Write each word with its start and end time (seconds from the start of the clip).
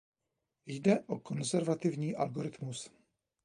Jde 0.65 0.99
o 1.07 1.19
konzervativní 1.19 2.15
algoritmus. 2.15 2.91